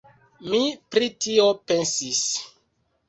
Mi 0.53 0.61
pri 0.95 1.09
tio 1.25 1.45
pensis. 1.69 2.25